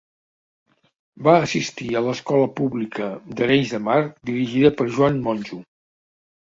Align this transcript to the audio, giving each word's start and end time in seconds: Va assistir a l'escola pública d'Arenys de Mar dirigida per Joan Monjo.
Va 1.27 1.35
assistir 1.41 1.91
a 1.93 2.03
l'escola 2.07 2.49
pública 2.61 3.13
d'Arenys 3.37 3.77
de 3.77 3.83
Mar 3.91 4.01
dirigida 4.35 4.77
per 4.83 4.93
Joan 4.99 5.25
Monjo. 5.31 5.65